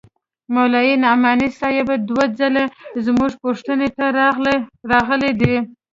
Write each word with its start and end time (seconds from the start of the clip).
مولوي 0.53 0.93
نعماني 1.03 1.49
صاحب 1.59 1.87
دوه 2.09 2.25
ځله 2.39 2.63
زموږ 3.05 3.31
پوښتنې 3.43 3.89
ته 3.97 4.05
راغلى 4.93 5.31
دى. 5.41 5.55